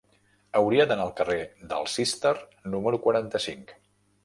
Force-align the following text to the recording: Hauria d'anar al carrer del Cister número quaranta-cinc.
Hauria 0.59 0.87
d'anar 0.91 1.05
al 1.07 1.11
carrer 1.19 1.37
del 1.75 1.87
Cister 1.97 2.33
número 2.77 3.03
quaranta-cinc. 3.07 3.79